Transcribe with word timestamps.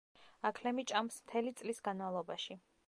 აქლემი 0.49 0.85
ჭამს 0.93 1.21
მთელი 1.27 1.55
წლის 1.61 1.87
განმავლობაში. 1.91 2.61